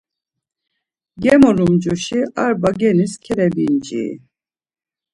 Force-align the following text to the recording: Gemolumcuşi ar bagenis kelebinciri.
Gemolumcuşi 1.21 2.19
ar 2.43 2.53
bagenis 2.61 3.13
kelebinciri. 3.23 4.07